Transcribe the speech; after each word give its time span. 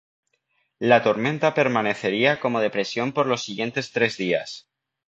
La 0.79 1.03
tormenta 1.03 1.53
permanecería 1.53 2.39
como 2.39 2.59
depresión 2.59 3.11
por 3.13 3.27
los 3.27 3.43
siguientes 3.43 3.91
tres 3.91 4.17
días. 4.17 4.67